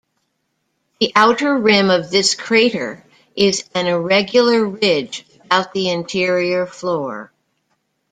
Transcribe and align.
The 0.99 1.11
outer 1.15 1.55
rim 1.55 1.91
of 1.91 2.09
this 2.09 2.33
crater 2.33 3.05
is 3.35 3.69
an 3.75 3.85
irregular 3.85 4.65
ridge 4.67 5.27
about 5.45 5.73
the 5.73 5.91
interior 5.91 6.65
floor. 6.65 7.31